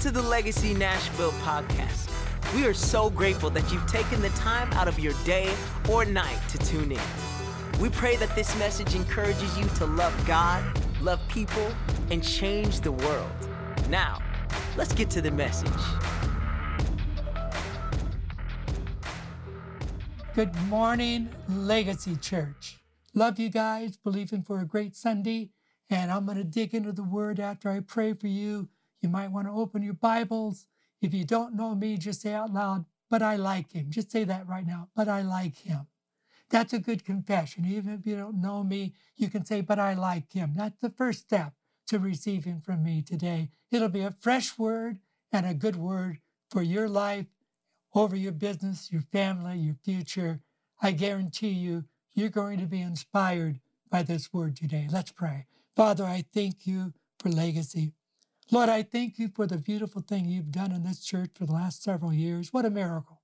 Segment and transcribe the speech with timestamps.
[0.00, 2.08] to the Legacy Nashville podcast.
[2.54, 5.52] We are so grateful that you've taken the time out of your day
[5.90, 7.00] or night to tune in.
[7.78, 10.64] We pray that this message encourages you to love God,
[11.02, 11.70] love people,
[12.10, 13.30] and change the world.
[13.90, 14.22] Now,
[14.74, 15.68] let's get to the message.
[20.34, 22.78] Good morning, Legacy Church.
[23.12, 25.50] Love you guys, believing for a great Sunday.
[25.90, 28.70] And I'm going to dig into the word after I pray for you.
[29.00, 30.66] You might want to open your Bibles.
[31.00, 33.90] If you don't know me, just say out loud, but I like him.
[33.90, 35.86] Just say that right now, but I like him.
[36.50, 37.64] That's a good confession.
[37.64, 40.52] Even if you don't know me, you can say, but I like him.
[40.54, 41.54] That's the first step
[41.86, 43.50] to receiving from me today.
[43.70, 44.98] It'll be a fresh word
[45.32, 46.18] and a good word
[46.50, 47.26] for your life,
[47.94, 50.40] over your business, your family, your future.
[50.82, 54.88] I guarantee you, you're going to be inspired by this word today.
[54.90, 55.46] Let's pray.
[55.76, 57.92] Father, I thank you for legacy.
[58.52, 61.52] Lord, I thank you for the beautiful thing you've done in this church for the
[61.52, 62.52] last several years.
[62.52, 63.20] What a miracle.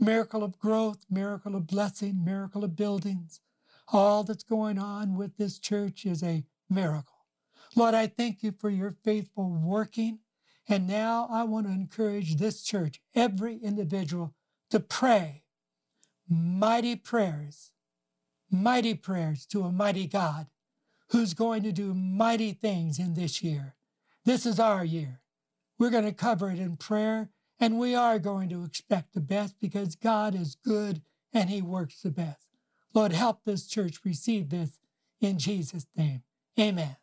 [0.00, 3.40] Miracle of growth, miracle of blessing, miracle of buildings.
[3.92, 7.26] All that's going on with this church is a miracle.
[7.76, 10.18] Lord, I thank you for your faithful working.
[10.68, 14.34] And now I want to encourage this church, every individual,
[14.70, 15.44] to pray
[16.28, 17.70] mighty prayers,
[18.50, 20.48] mighty prayers to a mighty God
[21.10, 23.75] who's going to do mighty things in this year.
[24.26, 25.20] This is our year.
[25.78, 29.54] We're going to cover it in prayer, and we are going to expect the best
[29.60, 31.00] because God is good
[31.32, 32.48] and He works the best.
[32.92, 34.80] Lord, help this church receive this
[35.20, 36.24] in Jesus' name.
[36.58, 36.96] Amen.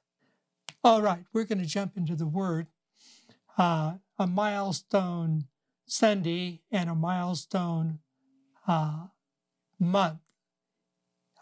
[0.84, 2.68] All right, we're going to jump into the Word.
[3.58, 5.46] Uh, a milestone
[5.86, 8.00] Sunday and a milestone
[8.68, 9.06] uh,
[9.80, 10.20] month.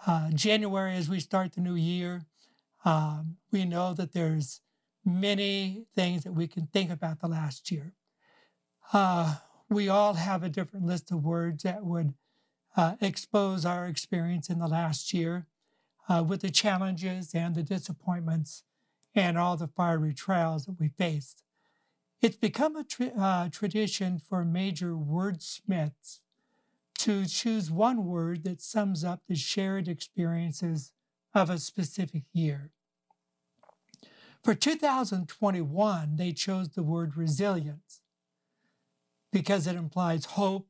[0.06, 2.22] Uh, January, as we start the new year,
[2.86, 4.62] um, we know that there's
[5.06, 7.94] many things that we can think about the last year.
[8.94, 9.36] Uh,
[9.70, 12.14] we all have a different list of words that would
[12.75, 15.48] uh, expose our experience in the last year
[16.09, 18.64] uh, with the challenges and the disappointments
[19.16, 21.44] and all the fiery trials that we faced.
[22.22, 26.20] It's become a tra- uh, tradition for major wordsmiths
[27.00, 30.94] to choose one word that sums up the shared experiences
[31.34, 32.72] of a specific year.
[34.44, 38.02] For 2021, they chose the word resilience
[39.31, 40.68] because it implies hope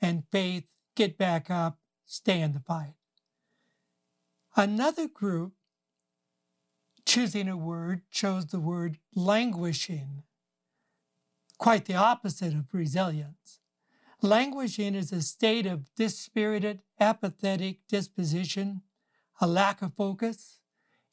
[0.00, 0.64] and faith,
[0.96, 2.94] get back up, stay in the fight.
[4.56, 5.52] Another group
[7.06, 10.24] choosing a word chose the word languishing,
[11.58, 13.60] quite the opposite of resilience.
[14.20, 18.82] Languishing is a state of dispirited, apathetic disposition,
[19.40, 20.60] a lack of focus,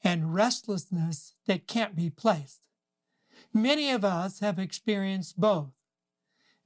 [0.03, 2.61] and restlessness that can't be placed.
[3.53, 5.71] Many of us have experienced both.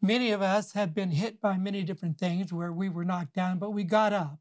[0.02, 3.58] Many of us have been hit by many different things where we were knocked down,
[3.58, 4.40] but we got up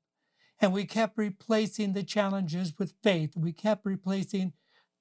[0.61, 3.37] and we kept replacing the challenges with faith.
[3.37, 4.53] We kept replacing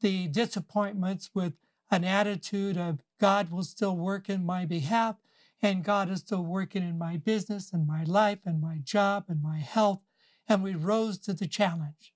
[0.02, 1.54] the disappointments with
[1.90, 5.18] an attitude of God will still work in my behalf
[5.62, 9.42] and God is still working in my business and my life and my job and
[9.42, 10.02] my health.
[10.48, 12.14] And we rose to the challenge.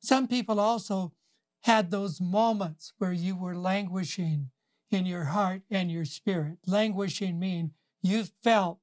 [0.00, 1.12] Some people also
[1.62, 4.50] had those moments where you were languishing
[4.90, 6.58] in your heart and your spirit.
[6.66, 8.78] Languishing mean you felt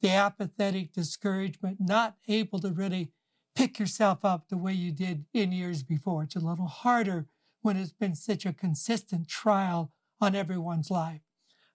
[0.00, 3.10] the apathetic discouragement, not able to really
[3.56, 6.22] pick yourself up the way you did in years before.
[6.22, 7.26] It's a little harder
[7.60, 9.90] when it's been such a consistent trial
[10.20, 11.22] on everyone's life.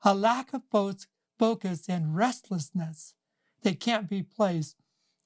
[0.03, 3.15] A lack of focus and restlessness
[3.63, 4.77] that can't be placed,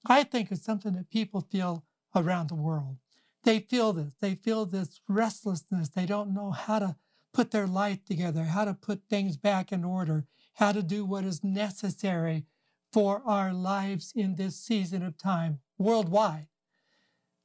[0.07, 1.83] I think is something that people feel
[2.15, 2.97] around the world.
[3.43, 4.13] They feel this.
[4.19, 5.89] They feel this restlessness.
[5.89, 6.95] They don't know how to
[7.33, 10.25] put their life together, how to put things back in order,
[10.55, 12.45] how to do what is necessary
[12.91, 16.47] for our lives in this season of time worldwide.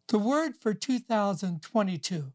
[0.08, 2.32] The word for 2022,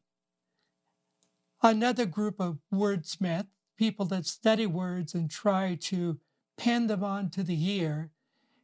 [1.61, 3.47] another group of wordsmiths,
[3.77, 6.19] people that study words and try to
[6.57, 8.11] pin them onto the year,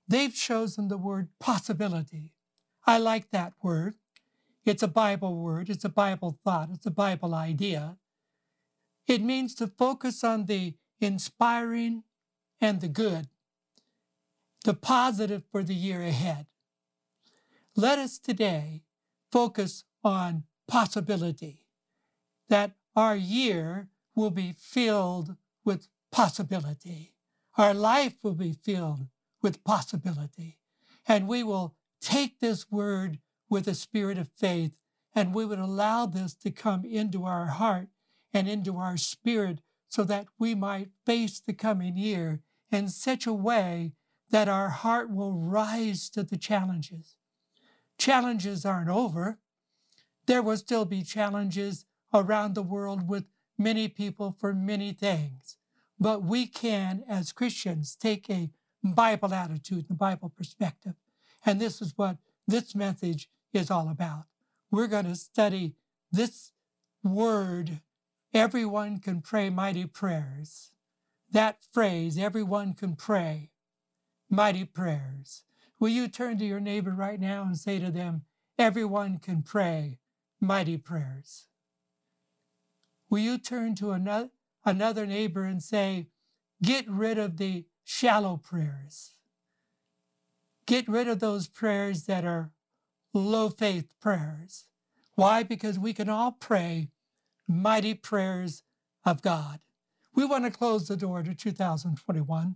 [0.08, 2.34] they've chosen the word possibility.
[2.86, 3.96] I like that word.
[4.66, 7.98] It's a Bible word, it's a Bible thought, it's a Bible idea.
[9.08, 12.04] It means to focus on the inspiring
[12.62, 13.28] and the good,
[14.64, 16.46] the positive for the year ahead.
[17.76, 18.84] Let us today
[19.32, 21.66] focus on possibility,
[22.48, 27.16] that our year will be filled with possibility.
[27.58, 29.08] Our life will be filled
[29.42, 30.60] with possibility.
[31.08, 33.20] And we will take this word
[33.54, 34.76] with a spirit of faith,
[35.14, 37.88] and we would allow this to come into our heart
[38.34, 42.42] and into our spirit so that we might face the coming year
[42.72, 43.92] in such a way
[44.32, 47.16] that our heart will rise to the challenges.
[48.00, 49.38] Challenges aren't over.
[50.26, 55.58] There will still be challenges around the world with many people for many things.
[56.00, 58.50] But we can, as Christians, take a
[58.84, 60.96] Bible attitude, the Bible perspective.
[61.46, 62.18] And this is what
[62.48, 64.26] this message is all about.
[64.72, 65.76] We're going to study
[66.12, 66.52] this
[67.04, 67.82] word,
[68.34, 70.72] everyone can pray mighty prayers.
[71.32, 73.52] That phrase, everyone can pray
[74.30, 75.44] mighty prayers.
[75.80, 78.24] Will you turn to your neighbor right now and say to them,
[78.58, 80.00] everyone can pray
[80.40, 81.48] mighty prayers?
[83.10, 84.30] Will you turn to another,
[84.66, 86.08] another neighbor and say,
[86.62, 89.12] get rid of the shallow prayers?
[90.66, 92.52] Get rid of those prayers that are
[93.14, 94.66] low faith prayers.
[95.16, 95.44] Why?
[95.44, 96.90] Because we can all pray
[97.48, 98.64] mighty prayers
[99.06, 99.60] of God.
[100.16, 102.56] We want to close the door to 2021.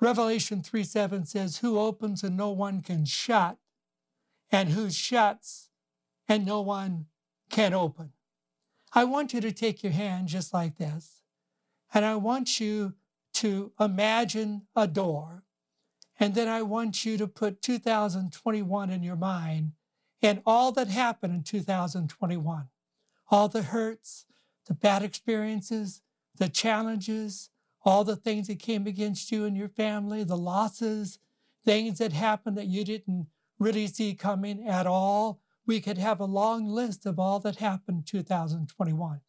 [0.00, 3.58] Revelation 3 7 says, Who opens and no one can shut,
[4.50, 5.68] and who shuts
[6.28, 7.06] and no one
[7.50, 8.12] can open.
[8.92, 11.22] I want you to take your hand just like this,
[11.94, 12.94] and I want you
[13.34, 15.44] to imagine a door
[16.20, 19.72] and then I want you to put 2021 in your mind
[20.22, 22.68] and all that happened in 2021,
[23.30, 24.26] all the hurts,
[24.66, 26.00] the bad experiences,
[26.36, 27.50] the challenges,
[27.84, 31.18] all the things that came against you and your family, the losses,
[31.64, 33.26] things that happened that you didn't
[33.58, 35.40] really see coming at all.
[35.66, 39.20] We could have a long list of all that happened in 2021.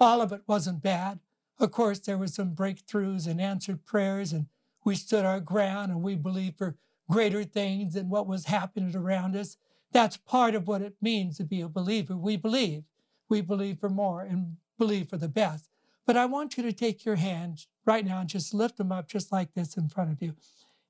[0.00, 1.18] All of it wasn't bad.
[1.58, 4.46] Of course, there were some breakthroughs and answered prayers and
[4.88, 6.74] we stood our ground and we believed for
[7.10, 9.58] greater things than what was happening around us.
[9.92, 12.16] That's part of what it means to be a believer.
[12.16, 12.84] We believe.
[13.28, 15.68] We believe for more and believe for the best.
[16.06, 19.08] But I want you to take your hands right now and just lift them up
[19.08, 20.34] just like this in front of you.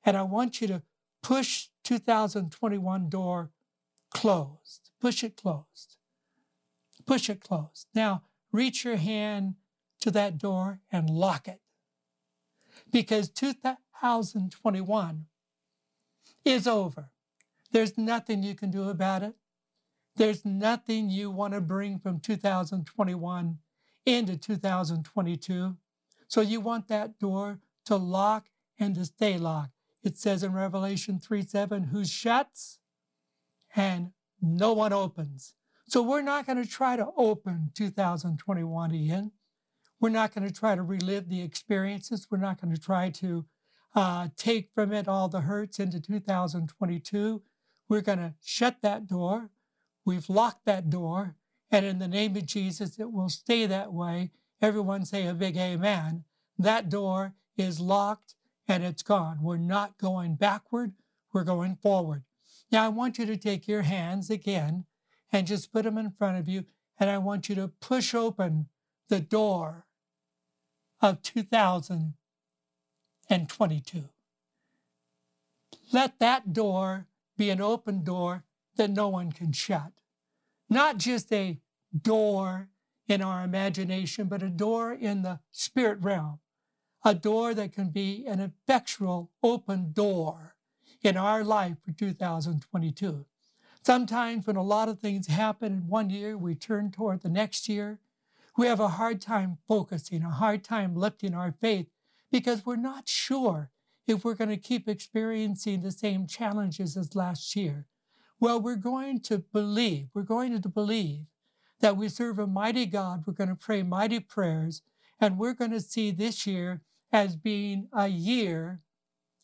[0.07, 0.83] And I want you to
[1.21, 3.51] push 2021 door
[4.13, 4.91] closed.
[5.01, 5.97] Push it closed.
[7.05, 7.89] Push it closed.
[7.97, 8.23] Now,
[8.53, 9.57] reach your hand
[10.03, 11.61] to that door and lock it.
[12.91, 15.27] Because 2021
[16.45, 17.11] is over.
[17.73, 19.35] There's nothing you can do about it.
[20.17, 23.59] There's nothing you want to bring from 2021
[24.05, 25.77] into 2022.
[26.27, 28.49] So you want that door to lock
[28.79, 29.73] and to stay locked.
[30.03, 32.79] It says in Revelation 3 7, who shuts
[33.77, 35.55] and no one opens.
[35.87, 39.33] So we're not going to try to open 2021 again.
[40.01, 42.29] We're not going to try to relive the experiences.
[42.31, 43.45] We're not going to try to
[43.95, 47.43] uh, take from it all the hurts into 2022.
[47.89, 49.51] We're going to shut that door.
[50.05, 51.35] We've locked that door.
[51.71, 54.31] And in the name of Jesus, it will stay that way.
[54.63, 56.25] Everyone say a big amen.
[56.59, 58.35] That door is locked
[58.67, 59.39] and it's gone.
[59.43, 60.93] We're not going backward,
[61.33, 62.23] we're going forward.
[62.71, 64.85] Now, I want you to take your hands again
[65.33, 66.67] and just put them in front of you.
[67.01, 68.69] And I want you to push open
[69.09, 69.87] the door
[71.01, 74.05] of 2022.
[75.93, 77.07] Let that door
[77.37, 78.45] be an open door
[78.77, 79.93] that no one can shut.
[80.69, 81.59] Not just a
[82.03, 82.69] door
[83.07, 86.41] in our imagination, but a door in the spirit realm,
[87.05, 90.57] a door that can be an effectual open door
[91.03, 93.25] in our life for 2022.
[93.83, 97.69] Sometimes when a lot of things happen in one year, we turn toward the next
[97.69, 97.99] year
[98.59, 101.87] we have a hard time focusing, a hard time lifting our faith
[102.33, 103.71] because we're not sure
[104.09, 107.87] if we're going to keep experiencing the same challenges as last year.
[108.41, 111.27] Well, we're going to believe, we're going to believe
[111.81, 113.23] that we serve a mighty God.
[113.27, 114.83] We're going to pray mighty prayers,
[115.21, 116.81] and we're going to see this year
[117.13, 118.81] as being a year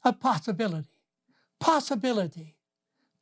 [0.04, 1.02] of possibility.
[1.60, 2.56] Possibility.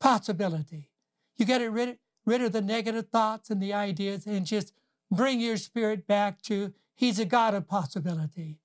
[0.00, 0.90] Possibility.
[1.36, 4.72] You get rid, rid of the negative thoughts and the ideas and just
[5.12, 8.58] bring your spirit back to He's a God of possibility.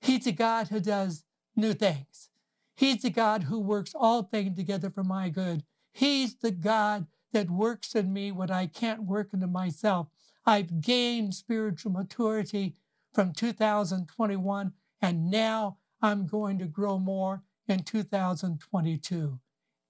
[0.00, 1.24] He's a God who does
[1.56, 2.28] new things.
[2.76, 5.64] He's the God who works all things together for my good.
[5.92, 10.08] He's the God that works in me what I can't work into myself.
[10.44, 12.74] I've gained spiritual maturity
[13.12, 19.38] from 2021, and now I'm going to grow more in 2022.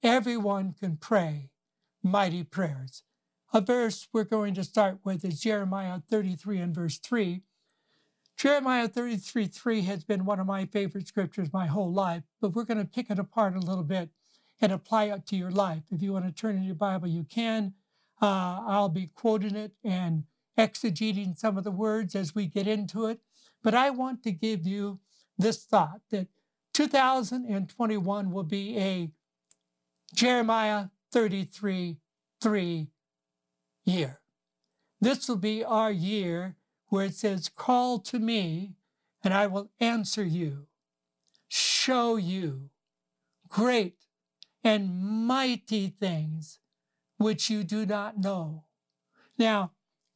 [0.02, 1.50] Everyone can pray
[2.02, 3.02] mighty prayers.
[3.56, 7.42] A verse we're going to start with is Jeremiah 33 and verse 3.
[8.36, 12.64] Jeremiah 33 3 has been one of my favorite scriptures my whole life, but we're
[12.64, 14.10] going to pick it apart a little bit
[14.60, 15.84] and apply it to your life.
[15.92, 17.74] If you want to turn in your Bible, you can.
[18.20, 20.24] Uh, I'll be quoting it, and
[20.58, 23.20] exegeting some of the words as we get into it.
[23.62, 24.98] But I want to give you
[25.38, 26.26] this thought that
[26.72, 29.12] 2021 will be a
[30.12, 31.98] Jeremiah 33
[32.40, 32.88] 3
[33.84, 34.20] year.
[35.00, 36.56] This will be our year
[36.88, 38.74] where it says, Call to me,
[39.22, 40.66] and I will answer you,
[41.48, 42.70] show you
[43.48, 43.96] great
[44.62, 46.58] and mighty things
[47.18, 48.64] which you do not know.
[49.38, 49.72] Now,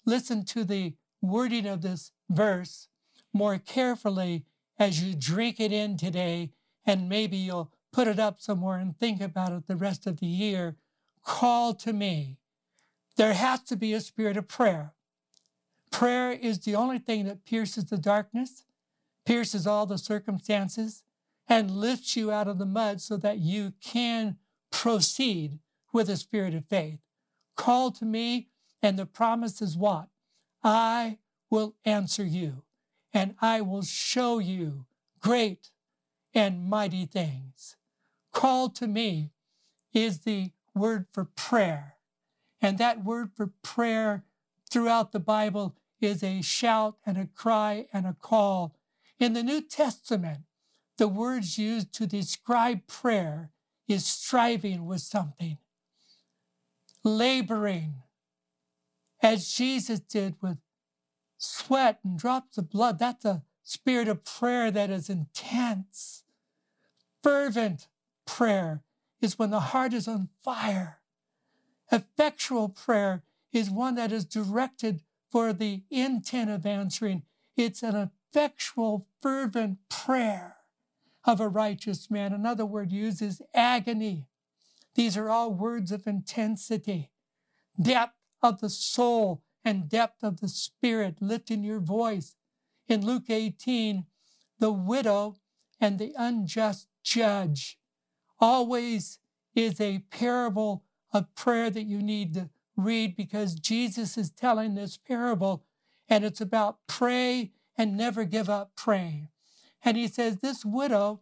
[0.07, 2.89] listen to the wording of this verse
[3.33, 4.45] more carefully
[4.79, 6.53] as you drink it in today,
[6.87, 10.27] and maybe you'll put it up somewhere and think about it the rest of the
[10.27, 10.77] year.
[11.25, 12.39] Call to me.
[13.19, 14.95] There has to be a spirit of prayer.
[15.91, 18.63] Prayer is the only thing that pierces the darkness,
[19.27, 21.03] pierces all the circumstances,
[21.49, 24.37] and lifts you out of the mud so that you can
[24.71, 25.59] proceed
[25.93, 27.01] with a spirit of faith.
[27.57, 30.07] Call to me, and the promise is what?
[30.63, 31.19] I
[31.51, 32.63] will answer you,
[33.13, 34.87] and I will show you
[35.19, 35.71] great
[36.33, 37.75] and mighty things.
[38.33, 39.33] Call to me
[39.93, 41.98] is the word for prayer.
[42.61, 44.25] And that word for prayer
[44.71, 48.77] throughout the Bible is a shout and a cry and a call.
[49.19, 50.41] In the New Testament,
[50.97, 53.50] the words used to describe prayer
[53.87, 55.59] is striving with something,
[57.03, 58.03] laboring,
[59.23, 60.59] as Jesus did with
[61.38, 62.99] sweat and drops of blood.
[62.99, 66.25] That's a spirit of prayer that is intense.
[67.23, 67.88] Fervent
[68.27, 68.83] prayer
[69.21, 70.98] is when the heart is on fire.
[71.90, 77.23] Effectual prayer is one that is directed for the intent of answering.
[77.57, 80.57] It's an effectual, fervent prayer
[81.25, 82.33] of a righteous man.
[82.33, 84.26] Another word used is agony.
[84.95, 87.11] These are all words of intensity,
[87.80, 92.35] depth of the soul and depth of the spirit, lifting your voice.
[92.88, 94.07] In Luke 18,
[94.59, 95.37] the widow
[95.80, 97.78] and the unjust judge
[98.40, 99.18] always
[99.54, 104.97] is a parable of prayer that you need to read because Jesus is telling this
[104.97, 105.65] parable
[106.09, 109.29] and it's about pray and never give up praying.
[109.85, 111.21] And he says, This widow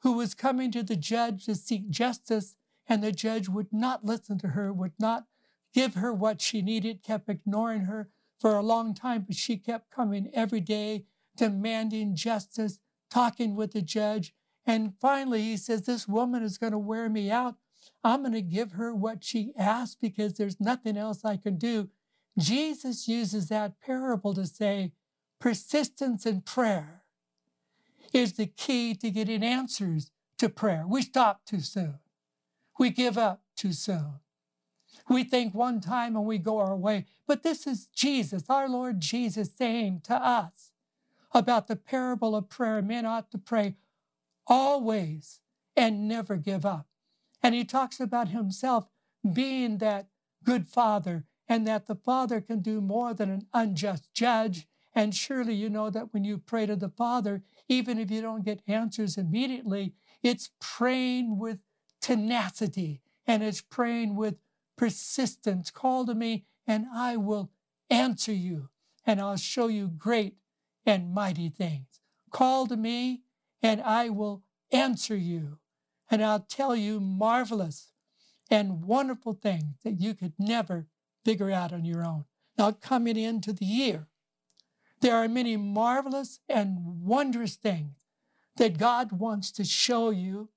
[0.00, 4.38] who was coming to the judge to seek justice, and the judge would not listen
[4.38, 5.24] to her, would not
[5.72, 9.90] give her what she needed, kept ignoring her for a long time, but she kept
[9.90, 11.04] coming every day,
[11.36, 12.78] demanding justice,
[13.10, 14.34] talking with the judge.
[14.66, 17.56] And finally, he says, This woman is going to wear me out.
[18.02, 21.88] I'm going to give her what she asked because there's nothing else I can do.
[22.38, 24.92] Jesus uses that parable to say
[25.38, 27.02] persistence in prayer
[28.12, 30.84] is the key to getting answers to prayer.
[30.86, 31.98] We stop too soon.
[32.78, 34.14] We give up too soon.
[35.08, 37.06] We think one time and we go our way.
[37.26, 40.72] But this is Jesus, our Lord Jesus, saying to us
[41.32, 42.80] about the parable of prayer.
[42.80, 43.76] Men ought to pray
[44.46, 45.40] always
[45.76, 46.86] and never give up.
[47.44, 48.88] And he talks about himself
[49.30, 50.08] being that
[50.42, 54.66] good father and that the father can do more than an unjust judge.
[54.94, 58.46] And surely you know that when you pray to the Father, even if you don't
[58.46, 61.64] get answers immediately, it's praying with
[62.00, 64.36] tenacity and it's praying with
[64.78, 65.70] persistence.
[65.70, 67.50] Call to me and I will
[67.90, 68.70] answer you
[69.04, 70.36] and I'll show you great
[70.86, 72.00] and mighty things.
[72.30, 73.22] Call to me
[73.62, 75.58] and I will answer you
[76.14, 77.90] and I'll tell you marvelous
[78.48, 80.86] and wonderful things that you could never
[81.24, 82.24] figure out on your own.
[82.56, 84.06] Now, coming into the year,
[85.00, 87.96] there are many marvelous and wondrous things
[88.58, 90.50] that God wants to show you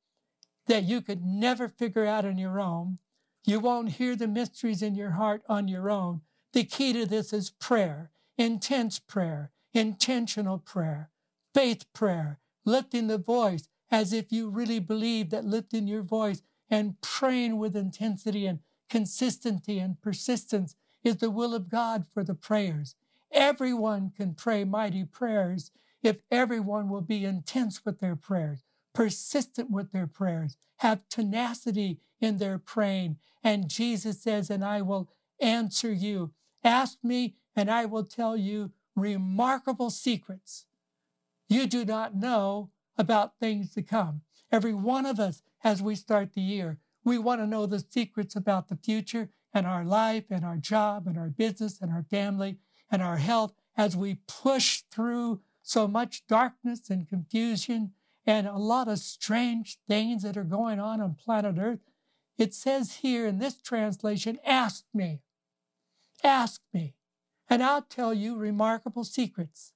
[0.67, 2.99] that you could never figure out on your own.
[3.43, 6.21] You won't hear the mysteries in your heart on your own.
[6.53, 11.09] The key to this is prayer, intense prayer, intentional prayer,
[11.55, 16.99] faith prayer, lifting the voice, as if you really believe that lifting your voice and
[17.01, 22.95] praying with intensity and consistency and persistence is the will of God for the prayers.
[23.31, 25.71] Everyone can pray mighty prayers
[26.03, 28.63] if everyone will be intense with their prayers,
[28.93, 33.17] persistent with their prayers, have tenacity in their praying.
[33.43, 36.31] And Jesus says, And I will answer you.
[36.63, 40.65] Ask me, and I will tell you remarkable secrets
[41.49, 44.21] you do not know about things to come.
[44.51, 48.35] Every one of us, as we start the year, we want to know the secrets
[48.35, 52.57] about the future and our life and our job and our business and our family
[52.91, 57.91] and our health as we push through so much darkness and confusion
[58.25, 61.79] and a lot of strange things that are going on on planet Earth.
[62.37, 65.21] It says here in this translation, ask me.
[66.23, 66.93] Ask me.
[67.49, 69.73] and I'll tell you remarkable secrets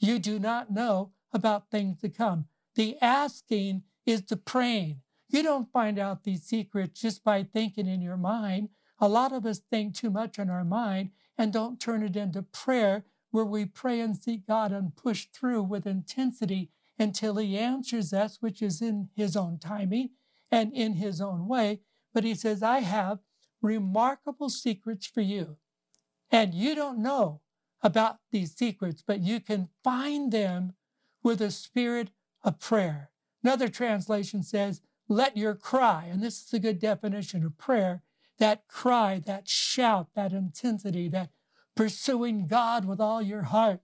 [0.00, 2.46] you do not know about things to come.
[2.74, 5.00] The asking is the praying.
[5.28, 8.70] You don't find out these secrets just by thinking in your mind.
[8.98, 12.42] A lot of us think too much in our mind and don't turn it into
[12.42, 18.12] prayer where we pray and seek God and push through with intensity until He answers
[18.12, 20.10] us, which is in His own timing
[20.50, 21.80] and in His own way.
[22.14, 23.18] But He says, I have
[23.60, 25.58] remarkable secrets for you.
[26.30, 27.42] And you don't know
[27.82, 30.74] about these secrets, but you can find them
[31.22, 32.10] with a spirit
[32.44, 33.10] of prayer.
[33.42, 38.02] Another translation says, let your cry, and this is a good definition of prayer,
[38.38, 41.30] that cry, that shout, that intensity, that
[41.74, 43.80] pursuing God with all your heart,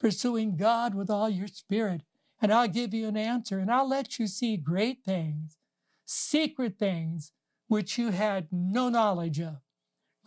[0.00, 2.02] pursuing God with all your spirit.
[2.42, 5.58] And I'll give you an answer and I'll let you see great things,
[6.04, 7.32] secret things
[7.68, 9.58] which you had no knowledge of,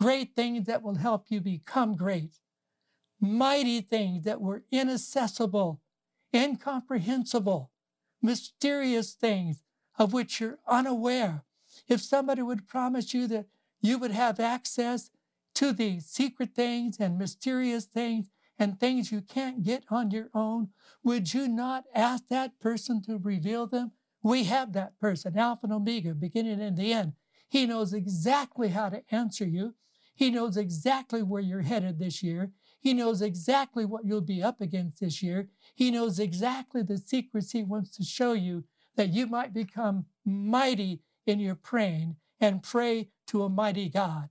[0.00, 2.40] great things that will help you become great,
[3.20, 5.80] mighty things that were inaccessible,
[6.34, 7.70] incomprehensible,
[8.22, 9.62] mysterious things
[9.98, 11.44] of which you're unaware.
[11.88, 13.46] If somebody would promise you that
[13.80, 15.10] you would have access
[15.54, 20.68] to the secret things and mysterious things and things you can't get on your own,
[21.02, 23.92] would you not ask that person to reveal them?
[24.22, 27.12] We have that person, Alpha and Omega, beginning and the end.
[27.48, 29.74] He knows exactly how to answer you.
[30.14, 32.50] He knows exactly where you're headed this year.
[32.80, 35.48] He knows exactly what you'll be up against this year.
[35.74, 38.64] He knows exactly the secrets he wants to show you
[38.96, 44.28] that you might become mighty in your praying and pray to a mighty God.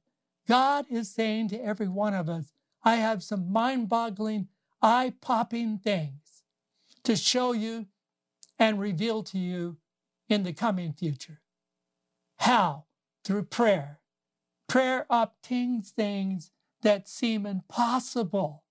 [0.47, 4.47] God is saying to every one of us, I have some mind boggling,
[4.81, 6.43] eye popping things
[7.03, 7.87] to show you
[8.57, 9.77] and reveal to you
[10.29, 11.41] in the coming future.
[12.37, 12.85] How?
[13.23, 13.99] Through prayer.
[14.67, 16.51] Prayer obtains things
[16.87, 18.63] that seem impossible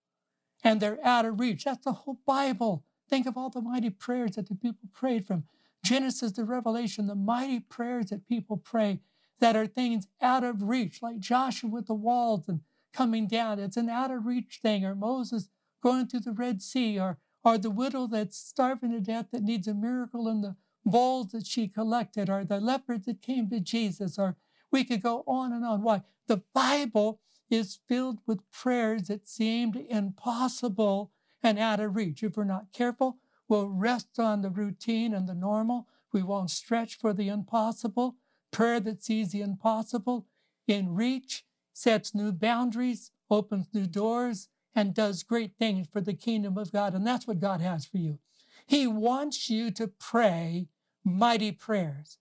[0.65, 1.65] and they're out of reach.
[1.65, 2.83] That's the whole Bible.
[3.11, 5.45] Think of all the mighty prayers that the people prayed from
[5.85, 9.01] Genesis to Revelation, the mighty prayers that people pray
[9.41, 12.61] that are things out of reach, like Joshua with the walls and
[12.95, 13.59] coming down.
[13.59, 15.51] It's an out of reach thing, or Moses
[15.83, 19.69] going through the Red Sea, or, or the widow that's starving to death that needs
[19.69, 24.19] a miracle in the bowls that she collected, or the leopard that came to Jesus,
[24.19, 24.37] or
[24.73, 25.83] we could go on and on.
[25.83, 26.01] Why?
[26.29, 32.23] The Bible is filled with prayers that seemed impossible and out of reach.
[32.23, 35.87] If we're not careful, we'll rest on the routine and the normal.
[36.13, 38.17] We won't stretch for the impossible.
[38.51, 40.27] Prayer that sees the impossible
[40.67, 46.59] in reach sets new boundaries, opens new doors, and does great things for the kingdom
[46.59, 46.95] of God.
[46.95, 48.19] And that's what God has for you.
[48.67, 50.69] He wants you to pray
[51.05, 52.19] mighty prayers.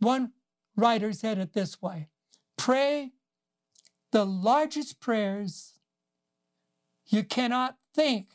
[0.00, 0.32] One
[0.76, 2.08] writer said it this way
[2.56, 3.12] pray
[4.12, 5.74] the largest prayers.
[7.06, 8.34] You cannot think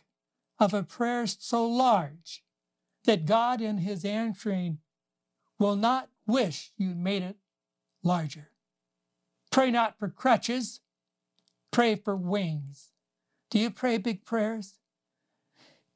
[0.60, 2.44] of a prayer so large
[3.06, 4.80] that God, in His answering,
[5.60, 7.38] will not wish you made it
[8.04, 8.50] larger.
[9.52, 10.82] Pray not for crutches,
[11.72, 12.92] pray for wings.
[13.52, 14.80] Do you pray big prayers?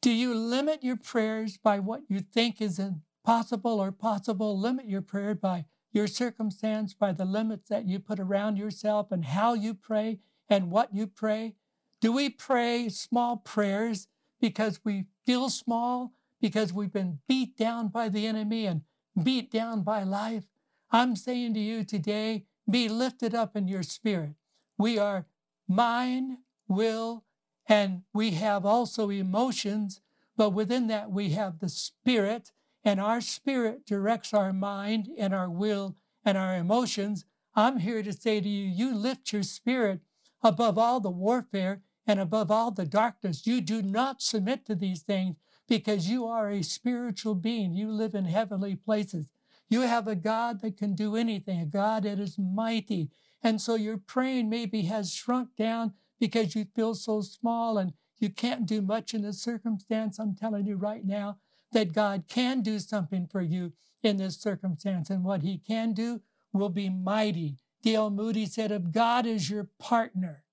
[0.01, 4.59] Do you limit your prayers by what you think is impossible or possible?
[4.59, 5.65] Limit your prayer by
[5.97, 10.69] your circumstance by the limits that you put around yourself and how you pray and
[10.69, 11.55] what you pray?
[11.99, 14.07] Do we pray small prayers
[14.39, 18.83] because we feel small, because we've been beat down by the enemy and
[19.21, 20.45] beat down by life?
[20.91, 24.35] I'm saying to you today, be lifted up in your spirit.
[24.77, 25.25] We are
[25.67, 27.25] mind, will,
[27.67, 29.99] and we have also emotions,
[30.37, 32.51] but within that we have the spirit
[32.87, 38.13] and our spirit directs our mind and our will and our emotions, I'm here to
[38.13, 39.99] say to you, you lift your spirit
[40.41, 43.45] above all the warfare and above all the darkness.
[43.45, 45.35] You do not submit to these things
[45.67, 47.73] because you are a spiritual being.
[47.73, 49.27] You live in heavenly places.
[49.67, 53.09] You have a God that can do anything, a God that is mighty.
[53.43, 58.29] And so your praying maybe has shrunk down because you feel so small and you
[58.29, 60.19] can't do much in the circumstance.
[60.19, 61.39] I'm telling you right now,
[61.71, 65.09] that God can do something for you in this circumstance.
[65.09, 66.21] And what he can do
[66.53, 67.57] will be mighty.
[67.83, 68.09] D.L.
[68.09, 70.43] Moody said, if God is your partner,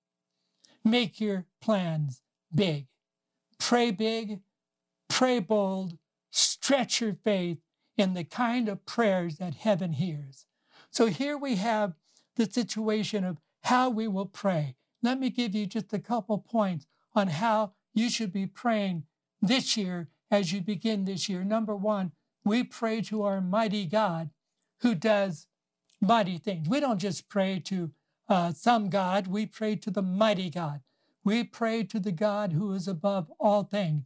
[0.83, 2.21] make your plans
[2.53, 2.87] big.
[3.57, 4.41] Pray big,
[5.07, 5.97] pray bold,
[6.29, 7.57] stretch your faith
[7.97, 10.45] in the kind of prayers that heaven hears.
[10.91, 11.93] So here we have
[12.35, 14.75] the situation of how we will pray.
[15.01, 19.03] Let me give you just a couple points on how you should be praying
[19.41, 21.43] this year as you begin this year.
[21.43, 22.11] Number one,
[22.43, 24.29] we pray to our mighty God
[24.81, 25.47] who does
[26.01, 26.67] mighty things.
[26.67, 27.91] We don't just pray to
[28.27, 30.81] uh, some God, we pray to the mighty God.
[31.23, 34.03] We pray to the God who is above all things.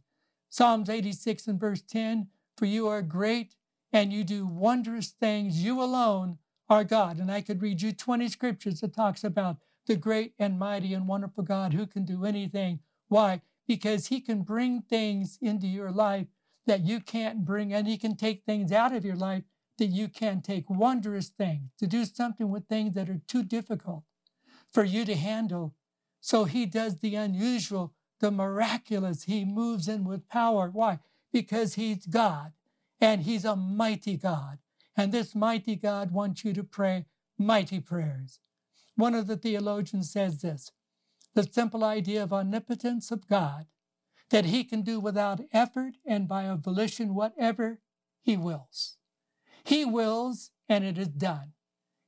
[0.48, 3.54] Psalms 86 and verse 10 For you are great
[3.92, 5.62] and you do wondrous things.
[5.62, 7.18] You alone are God.
[7.18, 9.56] And I could read you 20 scriptures that talks about
[9.86, 12.80] the great and mighty and wonderful God who can do anything.
[13.08, 13.42] Why?
[13.70, 16.26] Because he can bring things into your life
[16.66, 19.44] that you can't bring, and he can take things out of your life
[19.78, 24.02] that you can't take wondrous things, to do something with things that are too difficult
[24.72, 25.76] for you to handle.
[26.20, 29.22] So he does the unusual, the miraculous.
[29.22, 30.68] He moves in with power.
[30.72, 30.98] Why?
[31.32, 32.52] Because he's God
[33.00, 34.58] and he's a mighty God.
[34.96, 37.06] And this mighty God wants you to pray
[37.38, 38.40] mighty prayers.
[38.96, 40.72] One of the theologians says this
[41.34, 43.66] the simple idea of omnipotence of God,
[44.30, 47.80] that he can do without effort and by a volition whatever
[48.22, 48.96] he wills.
[49.64, 51.52] He wills, and it is done.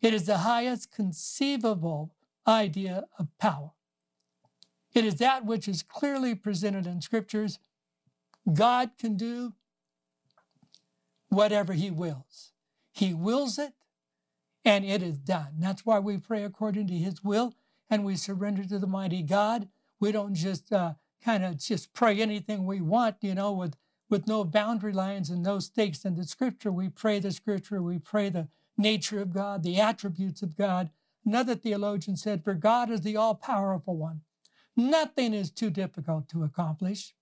[0.00, 2.14] It is the highest conceivable
[2.46, 3.72] idea of power.
[4.94, 7.58] It is that which is clearly presented in scriptures.
[8.52, 9.54] God can do
[11.28, 12.52] whatever He wills.
[12.92, 13.72] He wills it,
[14.64, 15.54] and it is done.
[15.58, 17.54] That's why we pray according to His will
[17.92, 19.68] and we surrender to the mighty God.
[20.00, 23.76] We don't just uh, kind of just pray anything we want, you know, with
[24.08, 26.72] with no boundary lines and no stakes in the scripture.
[26.72, 30.90] We pray the scripture, we pray the nature of God, the attributes of God.
[31.24, 34.22] Another theologian said, For God is the all powerful one.
[34.74, 37.14] Nothing is too difficult to accomplish,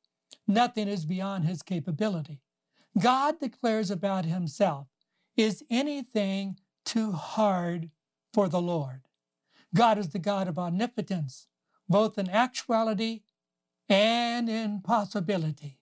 [0.46, 2.40] nothing is beyond his capability.
[2.98, 4.86] God declares about himself,
[5.36, 7.90] Is anything too hard
[8.32, 9.02] for the Lord?
[9.74, 11.46] God is the God of omnipotence,
[11.88, 13.22] both in actuality
[13.88, 15.78] and in possibility.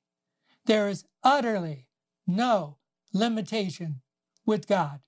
[0.67, 1.89] There is utterly
[2.27, 2.79] no
[3.13, 4.01] limitation
[4.45, 5.01] with God.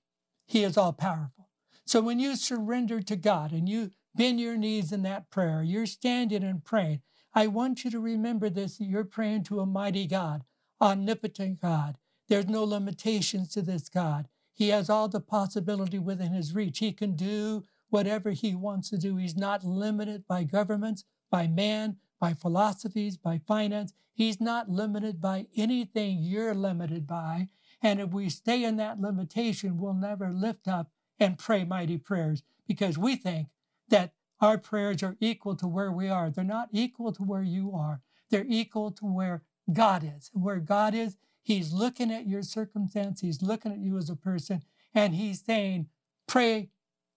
[0.45, 1.49] He is all powerful.
[1.85, 5.85] So when you surrender to God and you bend your knees in that prayer, you're
[5.85, 7.01] standing and praying.
[7.33, 10.43] I want you to remember this that you're praying to a mighty God,
[10.81, 11.97] omnipotent God.
[12.27, 14.27] There's no limitations to this God.
[14.53, 16.79] He has all the possibility within his reach.
[16.79, 19.17] He can do whatever he wants to do.
[19.17, 23.93] He's not limited by governments, by man, by philosophies, by finance.
[24.13, 27.49] He's not limited by anything you're limited by.
[27.81, 32.43] And if we stay in that limitation, we'll never lift up and pray mighty prayers
[32.67, 33.47] because we think
[33.89, 36.29] that our prayers are equal to where we are.
[36.29, 38.01] They're not equal to where you are.
[38.29, 40.31] They're equal to where God is.
[40.33, 43.21] And where God is, He's looking at your circumstance.
[43.21, 45.87] He's looking at you as a person and He's saying,
[46.27, 46.69] pray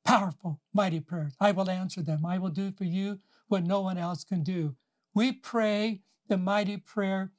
[0.04, 1.34] powerful, mighty prayers.
[1.40, 2.24] I will answer them.
[2.26, 4.76] I will do for you what no one else can do
[5.14, 7.30] we pray the mighty prayer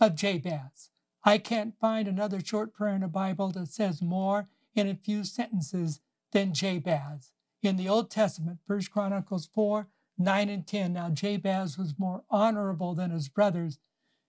[0.00, 0.90] of Jabez.
[1.24, 5.22] I can't find another short prayer in the Bible that says more in a few
[5.24, 6.00] sentences
[6.32, 7.32] than Jabez.
[7.62, 9.86] In the Old Testament, 1 Chronicles 4,
[10.18, 10.92] 9 and 10.
[10.92, 13.78] Now Jabez was more honorable than his brothers,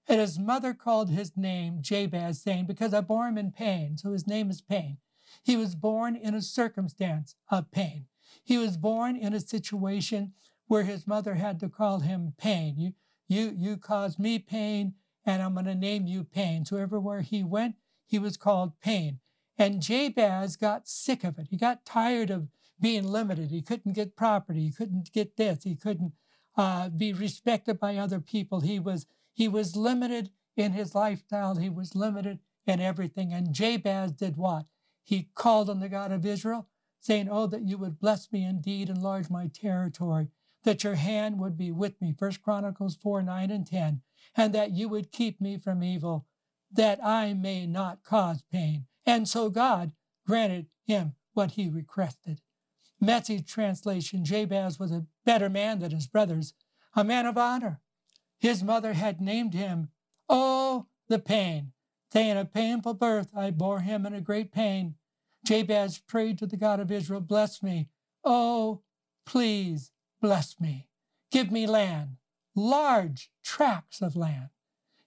[0.07, 3.97] and his mother called his name Jabez, saying, Because I bore him in pain.
[3.97, 4.97] So his name is pain.
[5.43, 8.05] He was born in a circumstance of pain.
[8.43, 10.33] He was born in a situation
[10.67, 12.75] where his mother had to call him pain.
[12.77, 12.93] You,
[13.27, 14.93] you, you caused me pain,
[15.25, 16.65] and I'm going to name you pain.
[16.65, 17.75] So everywhere he went,
[18.07, 19.19] he was called pain.
[19.57, 21.47] And Jabez got sick of it.
[21.49, 22.47] He got tired of
[22.79, 23.51] being limited.
[23.51, 24.61] He couldn't get property.
[24.61, 25.63] He couldn't get this.
[25.63, 26.13] He couldn't
[26.57, 28.61] uh, be respected by other people.
[28.61, 31.55] He was he was limited in his lifestyle.
[31.55, 33.33] He was limited in everything.
[33.33, 34.65] And Jabez did what?
[35.03, 36.67] He called on the God of Israel,
[36.99, 40.29] saying, "Oh, that you would bless me indeed, enlarge my territory."
[40.63, 44.01] that your hand would be with me, First Chronicles 4, 9 and 10,
[44.35, 46.27] and that you would keep me from evil,
[46.71, 48.85] that I may not cause pain.
[49.05, 49.93] And so God
[50.25, 52.41] granted him what he requested.
[52.99, 56.53] Message translation Jabez was a better man than his brothers,
[56.95, 57.81] a man of honor.
[58.37, 59.89] His mother had named him,
[60.29, 61.73] Oh, the pain.
[62.11, 64.95] Saying, A painful birth I bore him in a great pain.
[65.45, 67.89] Jabez prayed to the God of Israel, Bless me.
[68.23, 68.81] Oh,
[69.25, 70.87] please bless me.
[71.31, 72.17] Give me land,
[72.55, 74.49] large tracts of land,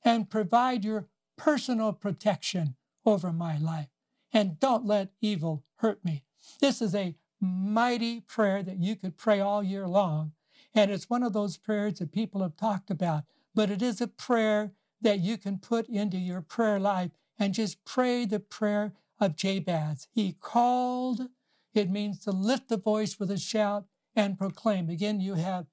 [0.04, 3.88] and provide your personal protection over my life.
[4.32, 6.24] And don't let evil hurt me.
[6.60, 10.32] This is a mighty prayer that you could pray all year long.
[10.74, 14.08] And it's one of those prayers that people have talked about, but it is a
[14.08, 19.36] prayer that you can put into your prayer life and just pray the prayer of
[19.36, 20.08] Jabez.
[20.12, 21.28] He called,
[21.74, 23.84] it means to lift the voice with a shout
[24.16, 24.88] and proclaim.
[24.88, 25.66] Again, you have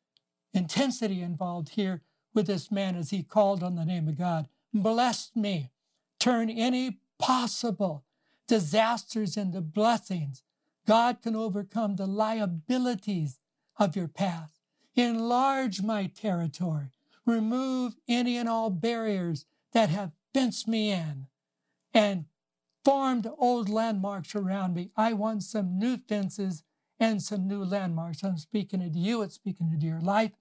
[0.53, 2.01] intensity involved here
[2.33, 4.47] with this man as he called on the name of God.
[4.73, 5.71] Bless me.
[6.19, 8.05] Turn any possible
[8.47, 10.43] disasters into blessings.
[10.87, 13.39] God can overcome the liabilities
[13.77, 14.55] of your past.
[14.95, 16.91] Enlarge my territory.
[17.25, 21.27] Remove any and all barriers that have fenced me in
[21.93, 22.25] and
[22.83, 24.89] formed old landmarks around me.
[24.95, 26.63] I want some new fences
[26.99, 28.23] and some new landmarks.
[28.23, 30.31] I'm speaking to you, it's speaking to your life.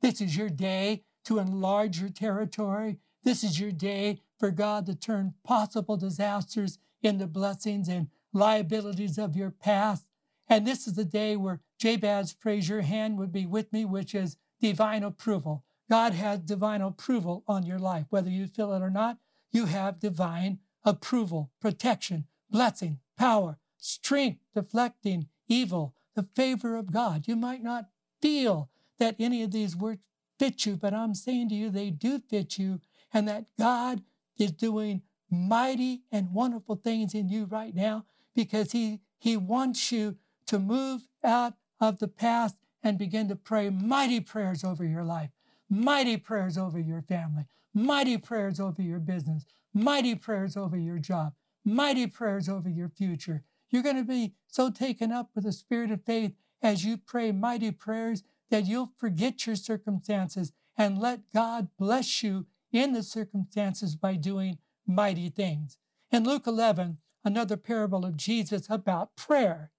[0.00, 2.98] This is your day to enlarge your territory.
[3.24, 9.36] This is your day for God to turn possible disasters into blessings and liabilities of
[9.36, 10.06] your past.
[10.48, 14.14] And this is the day where Jabez prays your hand would be with me, which
[14.14, 15.64] is divine approval.
[15.90, 18.06] God has divine approval on your life.
[18.10, 19.18] Whether you feel it or not,
[19.50, 27.26] you have divine approval, protection, blessing, power, strength, deflecting evil, the favor of God.
[27.26, 27.86] You might not
[28.20, 30.00] feel that any of these words
[30.38, 32.80] fit you, but I'm saying to you, they do fit you,
[33.12, 34.02] and that God
[34.38, 40.16] is doing mighty and wonderful things in you right now because He, he wants you
[40.46, 45.30] to move out of the past and begin to pray mighty prayers over your life,
[45.70, 51.34] mighty prayers over your family, mighty prayers over your business, mighty prayers over your job,
[51.64, 53.42] mighty prayers over your future.
[53.70, 57.32] You're going to be so taken up with the spirit of faith as you pray
[57.32, 63.96] mighty prayers that you'll forget your circumstances and let God bless you in the circumstances
[63.96, 65.76] by doing mighty things.
[66.10, 69.70] In Luke 11, another parable of Jesus about prayer.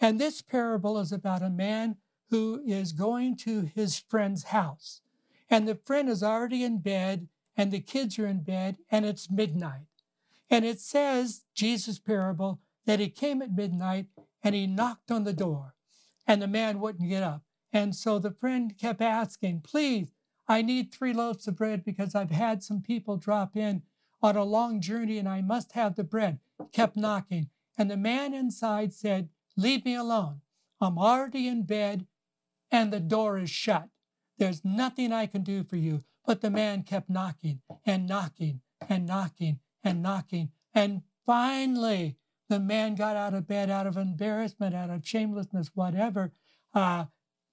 [0.00, 1.96] And this parable is about a man
[2.30, 5.00] who is going to his friend's house.
[5.50, 9.30] And the friend is already in bed, and the kids are in bed, and it's
[9.30, 9.86] midnight.
[10.50, 14.06] And it says, Jesus' parable, that he came at midnight
[14.42, 15.74] and he knocked on the door,
[16.26, 17.42] and the man wouldn't get up.
[17.72, 20.12] And so the friend kept asking, Please,
[20.46, 23.82] I need three loaves of bread because I've had some people drop in
[24.22, 26.38] on a long journey and I must have the bread.
[26.72, 27.50] Kept knocking.
[27.76, 30.40] And the man inside said, Leave me alone.
[30.80, 32.06] I'm already in bed
[32.70, 33.88] and the door is shut.
[34.38, 36.04] There's nothing I can do for you.
[36.24, 40.50] But the man kept knocking and knocking and knocking and knocking.
[40.74, 42.16] And finally,
[42.48, 46.32] the man got out of bed out of embarrassment, out of shamelessness, whatever.
[46.74, 47.06] Uh,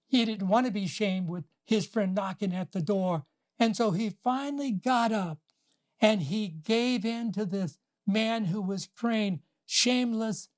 [0.08, 3.26] he didn't want to be shamed with his friend knocking at the door.
[3.58, 5.40] And so he finally got up
[6.02, 10.50] and he gave in to this man who was praying shameless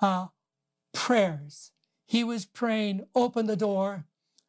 [0.00, 0.28] uh,
[0.92, 1.72] prayers.
[2.06, 4.06] He was praying, Open the door.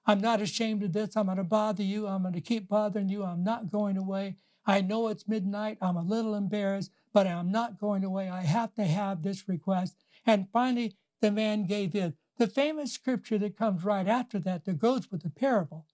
[0.08, 1.18] I'm not ashamed of this.
[1.18, 2.08] I'm going to bother you.
[2.08, 3.26] I'm going to keep bothering you.
[3.26, 4.38] I'm not going away.
[4.66, 5.78] I know it's midnight.
[5.82, 8.30] I'm a little embarrassed, but I'm not going away.
[8.30, 9.98] I have to have this request.
[10.26, 12.14] And finally, the man gave in.
[12.38, 15.86] The famous scripture that comes right after that, that goes with the parable,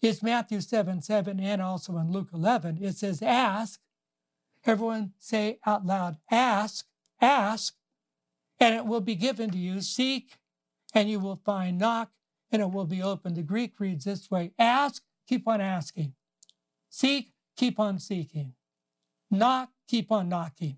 [0.00, 2.78] is Matthew 7 7 and also in Luke 11.
[2.82, 3.80] It says, Ask.
[4.64, 6.86] Everyone say out loud, Ask,
[7.20, 7.74] ask,
[8.60, 9.80] and it will be given to you.
[9.80, 10.36] Seek,
[10.94, 11.78] and you will find.
[11.78, 12.10] Knock,
[12.52, 13.34] and it will be open.
[13.34, 16.12] The Greek reads this way Ask, keep on asking.
[16.90, 18.52] Seek, keep on seeking.
[19.30, 20.76] Knock, keep on knocking,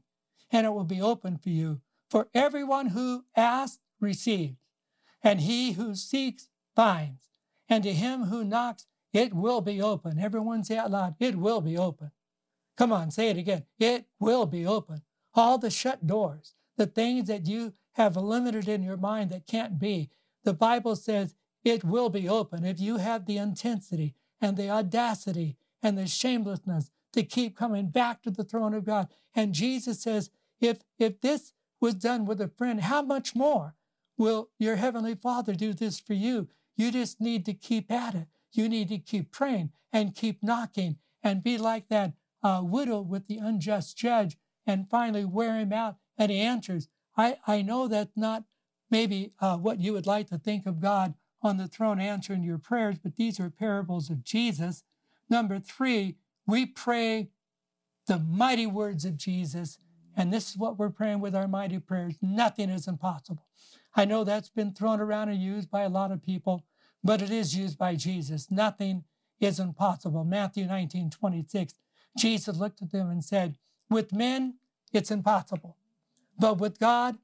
[0.52, 1.80] and it will be open for you.
[2.08, 4.60] For everyone who asks receives,
[5.22, 7.28] and he who seeks finds,
[7.68, 10.18] and to him who knocks it will be open.
[10.18, 12.10] Everyone say out loud, it will be open.
[12.76, 13.64] Come on, say it again.
[13.78, 15.02] It will be open.
[15.34, 19.78] All the shut doors, the things that you have limited in your mind that can't
[19.78, 20.10] be,
[20.42, 21.34] the Bible says
[21.64, 26.90] it will be open if you have the intensity and the audacity and the shamelessness
[27.12, 29.08] to keep coming back to the throne of God.
[29.34, 33.74] And Jesus says, if, if this was done with a friend, how much more
[34.18, 36.48] will your Heavenly Father do this for you?
[36.76, 38.26] You just need to keep at it.
[38.52, 43.26] You need to keep praying and keep knocking and be like that uh, widow with
[43.26, 46.88] the unjust judge and finally wear him out and he answers.
[47.16, 48.44] I, I know that's not
[48.90, 52.58] maybe uh, what you would like to think of God on the throne answering your
[52.58, 54.84] prayers, but these are parables of Jesus.
[55.28, 57.30] Number three, we pray
[58.06, 59.78] the mighty words of Jesus.
[60.16, 62.16] And this is what we're praying with our mighty prayers.
[62.22, 63.46] Nothing is impossible.
[63.96, 66.64] I know that's been thrown around and used by a lot of people
[67.04, 68.50] but it is used by Jesus.
[68.50, 69.04] Nothing
[69.38, 70.24] is impossible.
[70.24, 71.74] Matthew 19, 26.
[72.16, 73.58] Jesus looked at them and said,
[73.90, 74.54] With men,
[74.92, 75.76] it's impossible.
[76.38, 77.18] But with God,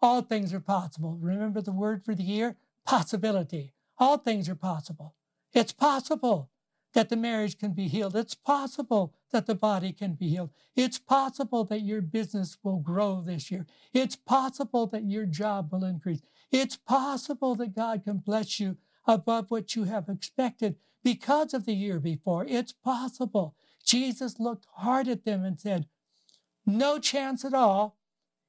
[0.00, 1.18] all things are possible.
[1.20, 2.56] Remember the word for the year?
[2.86, 3.74] Possibility.
[3.98, 5.14] All things are possible.
[5.52, 6.50] It's possible
[6.94, 8.16] that the marriage can be healed.
[8.16, 10.50] It's possible that the body can be healed.
[10.74, 13.66] It's possible that your business will grow this year.
[13.92, 16.22] It's possible that your job will increase.
[16.50, 21.74] It's possible that God can bless you above what you have expected because of the
[21.74, 22.46] year before.
[22.48, 23.54] It's possible.
[23.84, 25.86] Jesus looked hard at them and said,
[26.64, 27.98] No chance at all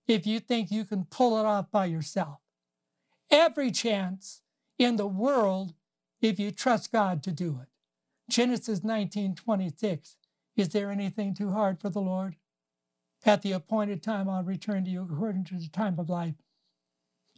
[0.07, 2.39] if you think you can pull it off by yourself.
[3.29, 4.41] Every chance
[4.77, 5.73] in the world
[6.21, 7.69] if you trust God to do it.
[8.29, 10.15] Genesis 19 26.
[10.55, 12.35] Is there anything too hard for the Lord?
[13.25, 16.35] At the appointed time, I'll return to you according to the time of life.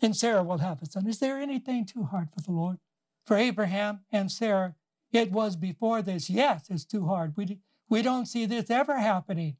[0.02, 1.08] And Sarah will have a son.
[1.08, 2.78] Is there anything too hard for the Lord?
[3.26, 4.76] For Abraham and Sarah,
[5.12, 6.30] it was before this.
[6.30, 7.36] Yes, it's too hard.
[7.36, 9.58] We, we don't see this ever happening.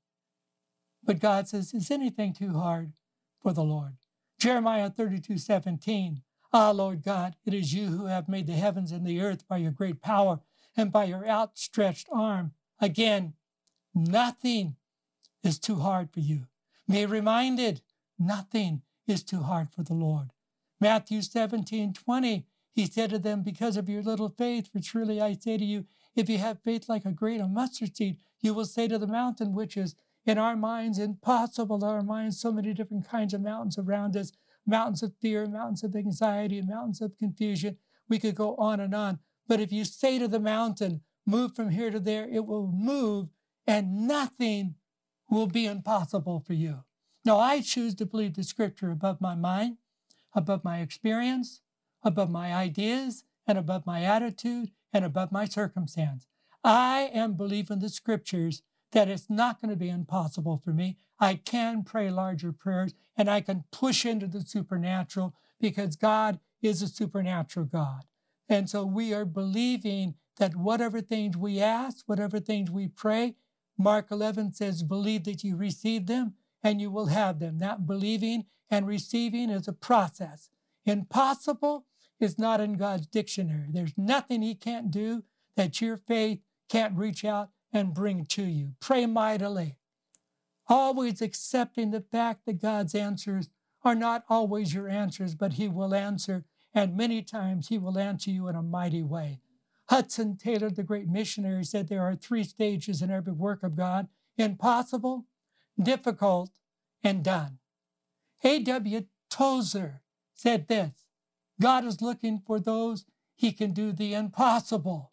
[1.04, 2.94] But God says, Is anything too hard
[3.42, 3.98] for the Lord?
[4.40, 6.22] Jeremiah 32 17.
[6.52, 9.58] Ah, Lord God, it is you who have made the heavens and the earth by
[9.58, 10.40] your great power
[10.76, 12.54] and by your outstretched arm.
[12.80, 13.34] Again,
[13.94, 14.78] nothing
[15.44, 16.48] is too hard for you.
[16.90, 17.82] Be reminded,
[18.18, 20.32] nothing is too hard for the Lord.
[20.80, 25.34] Matthew 17 20, he said to them, Because of your little faith, for truly I
[25.34, 28.66] say to you, if you have faith like a grain of mustard seed, you will
[28.66, 32.74] say to the mountain, which is in our minds impossible, in our minds, so many
[32.74, 34.32] different kinds of mountains around us
[34.66, 37.78] mountains of fear, mountains of anxiety, mountains of confusion.
[38.08, 39.20] We could go on and on.
[39.48, 43.30] But if you say to the mountain, move from here to there, it will move
[43.66, 44.76] and nothing
[45.30, 46.84] will be impossible for you.
[47.26, 49.78] Now, I choose to believe the scripture above my mind,
[50.34, 51.62] above my experience,
[52.04, 56.28] above my ideas, and above my attitude, and above my circumstance.
[56.64, 60.98] I am believing the scriptures that it's not going to be impossible for me.
[61.20, 66.82] I can pray larger prayers and I can push into the supernatural because God is
[66.82, 68.04] a supernatural God.
[68.48, 73.36] And so we are believing that whatever things we ask, whatever things we pray,
[73.78, 77.60] Mark 11 says, believe that you receive them and you will have them.
[77.60, 80.50] That believing and receiving is a process.
[80.86, 81.86] Impossible
[82.20, 83.68] is not in God's dictionary.
[83.70, 85.24] There's nothing He can't do
[85.56, 88.74] that your faith can't reach out and bring to you.
[88.80, 89.78] Pray mightily.
[90.68, 93.50] Always accepting the fact that God's answers
[93.84, 98.30] are not always your answers, but He will answer, and many times He will answer
[98.30, 99.40] you in a mighty way.
[99.90, 104.08] Hudson Taylor, the great missionary, said there are three stages in every work of God
[104.38, 105.26] impossible,
[105.82, 106.52] difficult,
[107.04, 107.58] and done.
[108.44, 109.06] A.W.
[109.30, 110.02] Tozer
[110.34, 110.92] said this
[111.60, 113.06] God is looking for those
[113.36, 115.09] he can do the impossible.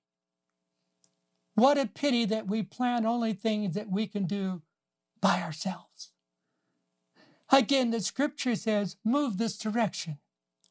[1.57, 4.61] What a pity that we plan only things that we can do
[5.23, 6.11] by ourselves.
[7.51, 10.19] Again, the scripture says, move this direction.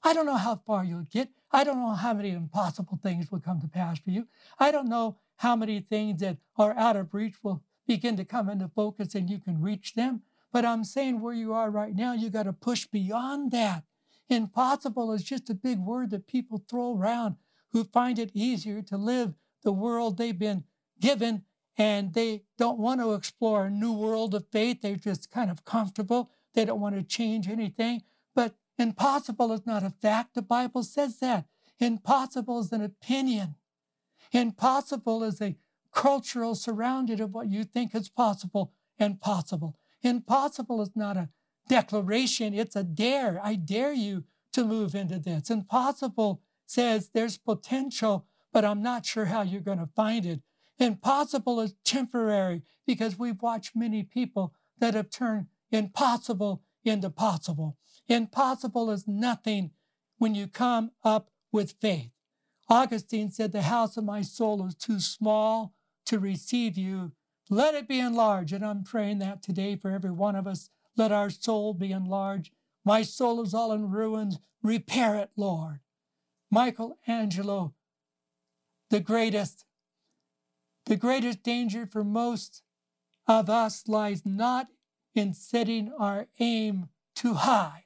[0.04, 1.30] I don't know how far you'll get.
[1.52, 4.28] I don't know how many impossible things will come to pass for you.
[4.60, 8.48] I don't know how many things that are out of reach will begin to come
[8.48, 10.22] into focus and you can reach them.
[10.54, 13.86] But I'm saying where you are right now, you got to push beyond that.
[14.30, 17.38] Impossible is just a big word that people throw around
[17.72, 20.64] who find it easier to live the world they've been
[21.00, 21.44] given
[21.78, 24.82] and they don't want to explore a new world of faith.
[24.82, 26.32] They're just kind of comfortable.
[26.54, 28.04] They don't want to change anything.
[28.34, 30.36] But impossible is not a fact.
[30.36, 31.46] The Bible says that.
[31.80, 33.56] Impossible is an opinion.
[34.32, 35.58] Impossible is a
[35.94, 39.76] cultural surrounding of what you think is possible and possible.
[40.02, 41.30] Impossible is not a
[41.68, 43.40] declaration, it's a dare.
[43.44, 45.50] I dare you to move into this.
[45.50, 50.42] Impossible says there's potential, but I'm not sure how you're going to find it.
[50.80, 57.78] Impossible is temporary because we've watched many people that have turned impossible into possible.
[58.08, 59.72] Impossible is nothing
[60.18, 62.12] when you come up with faith.
[62.70, 65.74] Augustine said, The house of my soul is too small
[66.06, 67.14] to receive you.
[67.50, 68.54] Let it be enlarged.
[68.54, 70.70] And I'm praying that today for every one of us.
[70.98, 72.54] Let our soul be enlarged.
[72.84, 74.40] My soul is all in ruins.
[74.62, 75.80] Repair it, Lord.
[76.52, 77.74] Michelangelo,
[78.90, 79.66] the greatest
[80.86, 82.62] the greatest danger for most
[83.28, 84.68] of us lies not
[85.14, 87.86] in setting our aim too high,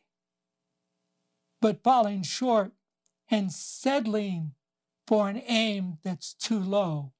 [1.62, 2.72] but falling short
[3.30, 4.54] and settling
[5.08, 7.14] for an aim that's too low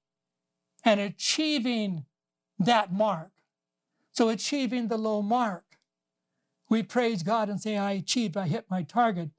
[0.84, 2.06] and achieving
[2.58, 3.32] that mark.
[4.12, 5.78] So, achieving the low mark,
[6.70, 9.30] we praise God and say, I achieved, I hit my target.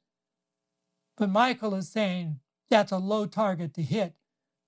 [1.16, 4.14] But Michael is saying that's a low target to hit.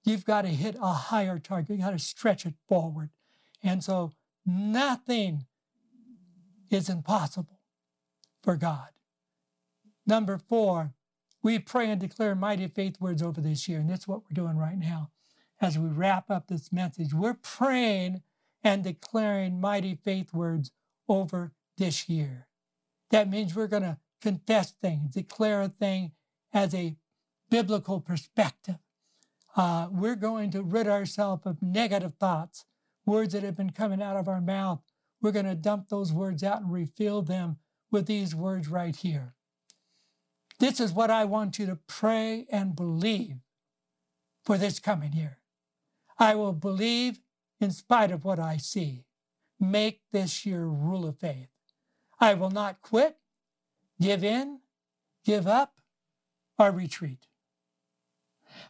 [0.05, 1.70] You've got to hit a higher target.
[1.70, 3.11] You've got to stretch it forward.
[3.62, 4.12] And so
[4.44, 5.46] nothing
[6.70, 7.61] is impossible
[8.42, 8.88] for God.
[10.07, 10.94] Number four,
[11.42, 13.78] we pray and declare mighty faith words over this year.
[13.78, 15.11] And that's what we're doing right now.
[15.61, 18.22] As we wrap up this message, we're praying
[18.64, 20.72] and declaring mighty faith words
[21.09, 22.48] over this year.
[23.11, 26.12] That means we're going to confess things, declare a thing
[26.53, 26.96] as a
[27.50, 28.78] biblical perspective.
[29.55, 32.64] Uh, we're going to rid ourselves of negative thoughts,
[33.05, 34.80] words that have been coming out of our mouth.
[35.20, 37.59] We're going to dump those words out and refill them
[37.90, 39.34] with these words right here.
[40.59, 43.36] This is what I want you to pray and believe
[44.44, 45.38] for this coming year.
[46.18, 47.20] I will believe
[47.61, 49.05] in spite of what I see.
[49.61, 51.48] Make this your rule of faith.
[52.18, 53.18] I will not quit,
[54.00, 54.61] give in,
[55.24, 55.74] give up,
[56.59, 57.26] or retreat.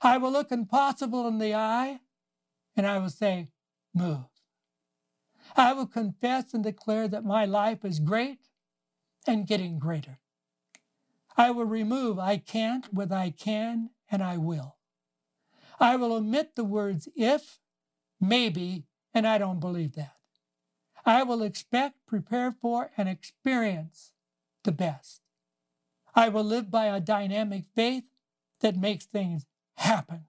[0.01, 2.01] I will look impossible in the eye
[2.77, 3.49] and I will say,
[3.95, 4.25] Move.
[5.57, 8.49] I will confess and declare that my life is great
[9.27, 10.19] and getting greater.
[11.37, 14.77] I will remove I can't with I can and I will.
[15.81, 17.59] I will omit the words if,
[18.21, 20.17] maybe, and I don't believe that.
[21.05, 24.13] I will expect, prepare for, and experience
[24.63, 25.21] the best.
[26.15, 28.05] I will live by a dynamic faith
[28.61, 29.47] that makes things
[29.77, 30.25] happen.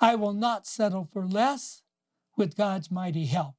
[0.00, 1.82] I will not settle for less
[2.36, 3.54] with God's mighty help.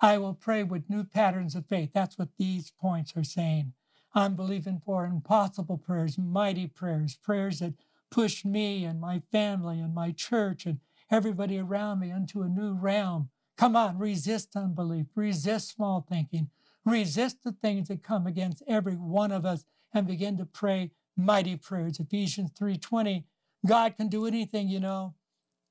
[0.00, 1.90] I will pray with new patterns of faith.
[1.92, 3.72] That's what these points are saying.
[4.14, 7.74] I'm believing for impossible prayers, mighty prayers, prayers that
[8.10, 12.74] push me and my family and my church and everybody around me into a new
[12.74, 13.30] realm.
[13.56, 16.48] Come on, resist unbelief, resist small thinking,
[16.84, 21.56] resist the things that come against every one of us and begin to pray mighty
[21.56, 22.00] prayers.
[22.00, 23.24] Ephesians 3:20.
[23.66, 25.14] God can do anything, you know,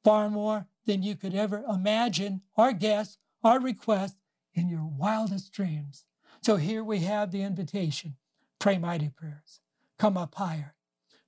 [0.04, 4.18] far more than you could ever imagine or guess or request
[4.54, 6.06] in your wildest dreams.
[6.42, 8.16] So here we have the invitation.
[8.60, 9.60] Pray mighty prayers.
[9.98, 10.76] Come up higher.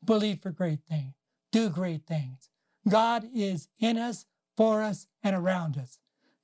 [0.04, 1.14] Believe for great things.
[1.52, 2.50] Do great things.
[2.88, 4.26] God is in us,
[4.58, 6.00] for us, and around us.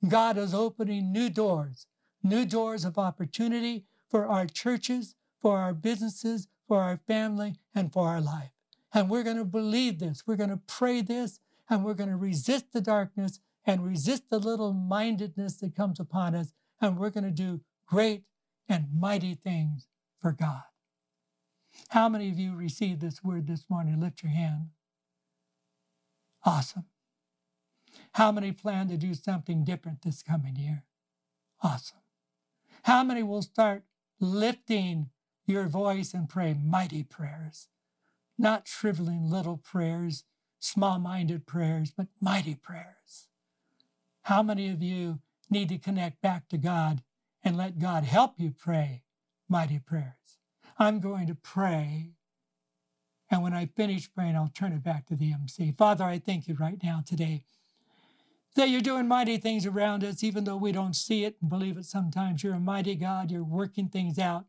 [0.06, 1.86] God is opening new doors,
[2.22, 8.08] new doors of opportunity for our churches, for our businesses, for our family, and for
[8.08, 8.50] our life.
[8.94, 10.22] And we're going to believe this.
[10.26, 14.38] We're going to pray this, and we're going to resist the darkness and resist the
[14.38, 16.52] little mindedness that comes upon us.
[16.80, 18.22] And we're going to do great
[18.68, 19.88] and mighty things
[20.20, 20.62] for God.
[21.90, 24.00] How many of you received this word this morning?
[24.00, 24.70] Lift your hand.
[26.44, 26.86] Awesome.
[28.12, 30.84] How many plan to do something different this coming year?
[31.62, 32.00] Awesome.
[32.84, 33.82] How many will start
[34.20, 35.10] lifting
[35.46, 37.68] your voice and pray mighty prayers?
[38.38, 40.24] Not shriveling little prayers,
[40.60, 43.28] small minded prayers, but mighty prayers.
[44.22, 45.18] How many of you
[45.50, 47.02] need to connect back to God
[47.42, 49.02] and let God help you pray
[49.48, 50.38] mighty prayers?
[50.78, 52.12] I'm going to pray.
[53.30, 55.72] And when I finish praying, I'll turn it back to the MC.
[55.76, 57.44] Father, I thank you right now today
[58.54, 61.76] that you're doing mighty things around us, even though we don't see it and believe
[61.76, 62.42] it sometimes.
[62.42, 63.30] You're a mighty God.
[63.30, 64.46] You're working things out.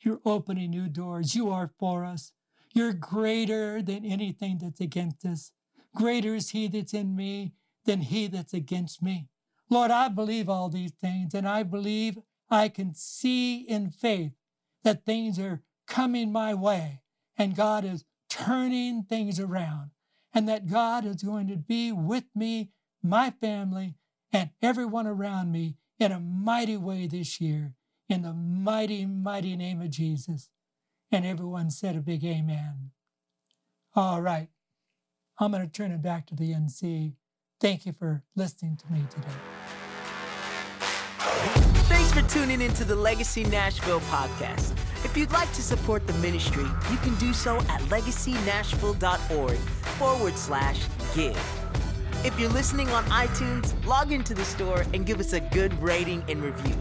[0.00, 1.34] You're opening new doors.
[1.34, 2.32] You are for us.
[2.72, 5.52] You're greater than anything that's against us.
[5.94, 7.52] Greater is He that's in me
[7.84, 9.28] than He that's against me.
[9.68, 12.18] Lord, I believe all these things, and I believe
[12.50, 14.32] I can see in faith
[14.82, 17.02] that things are coming my way,
[17.36, 19.90] and God is turning things around,
[20.32, 22.70] and that God is going to be with me,
[23.02, 23.94] my family,
[24.32, 27.74] and everyone around me in a mighty way this year,
[28.08, 30.48] in the mighty, mighty name of Jesus.
[31.12, 32.90] And everyone said a big amen.
[33.96, 34.48] All right.
[35.38, 37.14] I'm going to turn it back to the MC.
[37.60, 39.26] Thank you for listening to me today.
[41.88, 44.72] Thanks for tuning into the Legacy Nashville podcast.
[45.04, 50.80] If you'd like to support the ministry, you can do so at legacynashville.org forward slash
[51.14, 51.36] give.
[52.22, 56.22] If you're listening on iTunes, log into the store and give us a good rating
[56.28, 56.76] and review.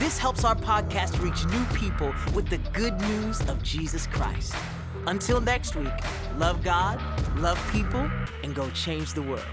[0.00, 4.54] This helps our podcast reach new people with the good news of Jesus Christ.
[5.06, 5.92] Until next week,
[6.38, 6.98] love God,
[7.36, 8.10] love people,
[8.42, 9.44] and go change the world.